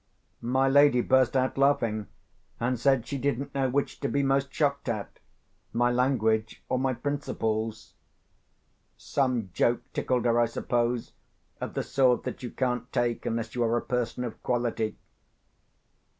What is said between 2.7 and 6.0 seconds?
said she didn't know which to be most shocked at—my